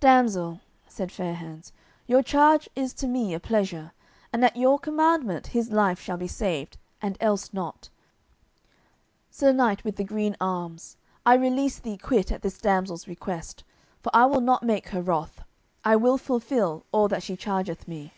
[0.00, 0.58] "Damsel,"
[0.88, 1.72] said Fair hands,
[2.08, 3.92] "your charge is to me a pleasure,
[4.32, 7.88] and at your commandment his life shall be saved, and else not.
[9.30, 13.62] Sir Knight with the green arms, I release thee quit at this damsel's request,
[14.02, 15.44] for I will not make her wroth;
[15.84, 18.12] I will fulfil all that she chargeth me."